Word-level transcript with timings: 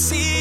see 0.00 0.39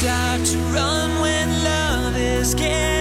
start 0.00 0.42
to 0.46 0.56
run 0.72 1.20
when 1.20 1.62
love 1.62 2.16
is 2.16 2.54
getting 2.54 2.99